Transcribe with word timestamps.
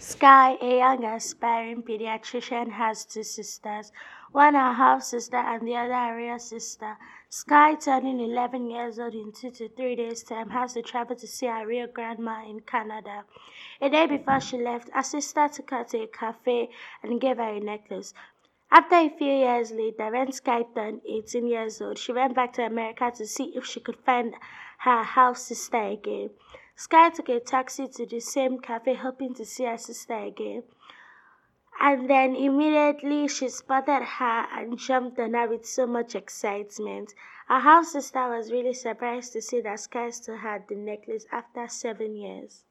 Sky, 0.00 0.56
a 0.60 0.78
young 0.78 1.04
aspiring 1.04 1.82
pediatrician, 1.82 2.70
has 2.70 3.04
two 3.04 3.24
sisters, 3.24 3.90
one 4.30 4.54
a 4.54 4.72
half 4.72 5.02
sister 5.02 5.36
and 5.36 5.66
the 5.66 5.74
other 5.74 5.92
a 5.92 6.16
real 6.16 6.38
sister. 6.38 6.96
Sky, 7.28 7.74
turning 7.74 8.20
11 8.20 8.70
years 8.70 9.00
old 9.00 9.12
in 9.14 9.32
two 9.32 9.50
to 9.50 9.68
three 9.68 9.96
days' 9.96 10.22
time, 10.22 10.50
has 10.50 10.74
to 10.74 10.82
travel 10.82 11.16
to 11.16 11.26
see 11.26 11.46
her 11.46 11.66
real 11.66 11.88
grandma 11.88 12.48
in 12.48 12.60
Canada. 12.60 13.24
A 13.80 13.90
day 13.90 14.06
before 14.06 14.40
she 14.40 14.56
left, 14.56 14.88
her 14.90 15.02
sister 15.02 15.48
took 15.48 15.70
her 15.70 15.82
to 15.82 16.02
a 16.02 16.06
cafe 16.06 16.70
and 17.02 17.20
gave 17.20 17.38
her 17.38 17.54
a 17.54 17.58
necklace. 17.58 18.14
After 18.70 18.94
a 18.94 19.08
few 19.08 19.32
years 19.32 19.72
later, 19.72 20.12
when 20.12 20.30
Sky 20.30 20.62
turned 20.76 21.00
18 21.08 21.44
years 21.44 21.82
old, 21.82 21.98
she 21.98 22.12
went 22.12 22.36
back 22.36 22.52
to 22.52 22.64
America 22.64 23.10
to 23.16 23.26
see 23.26 23.52
if 23.56 23.66
she 23.66 23.80
could 23.80 23.98
find 24.06 24.36
her 24.78 25.02
half 25.02 25.38
sister 25.38 25.82
again. 25.82 26.30
Sky 26.80 27.10
took 27.10 27.28
a 27.28 27.40
taxi 27.40 27.88
to 27.88 28.06
the 28.06 28.20
same 28.20 28.60
cafe, 28.60 28.94
hoping 28.94 29.34
to 29.34 29.44
see 29.44 29.64
her 29.64 29.76
sister 29.76 30.14
again. 30.14 30.62
And 31.80 32.08
then 32.08 32.36
immediately 32.36 33.26
she 33.26 33.48
spotted 33.48 34.04
her 34.04 34.46
and 34.52 34.78
jumped 34.78 35.18
on 35.18 35.34
her 35.34 35.48
with 35.48 35.66
so 35.66 35.88
much 35.88 36.14
excitement. 36.14 37.14
Her 37.48 37.58
half 37.58 37.86
sister 37.86 38.28
was 38.28 38.52
really 38.52 38.74
surprised 38.74 39.32
to 39.32 39.42
see 39.42 39.60
that 39.62 39.80
Sky 39.80 40.10
still 40.10 40.36
had 40.36 40.68
the 40.68 40.76
necklace 40.76 41.26
after 41.32 41.66
seven 41.66 42.14
years. 42.14 42.64